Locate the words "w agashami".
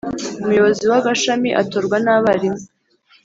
0.91-1.49